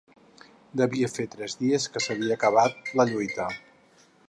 Devia 0.79 1.09
fer 1.17 1.25
tres 1.35 1.57
dies 1.59 1.85
que 1.97 2.03
s'havia 2.07 2.39
acabat 2.39 2.91
la 3.01 3.09
lluita 3.13 3.49